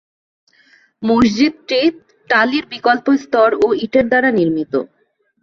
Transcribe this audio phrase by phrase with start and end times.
[1.03, 1.79] মসজিদটি
[2.29, 4.73] টালির বিকল্প স্তর ও ইটের দ্বারা নির্মিত।